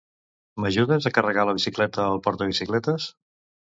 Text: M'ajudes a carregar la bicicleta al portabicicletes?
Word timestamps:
M'ajudes 0.63 1.09
a 1.09 1.13
carregar 1.19 1.45
la 1.51 1.57
bicicleta 1.61 2.09
al 2.09 2.21
portabicicletes? 2.29 3.13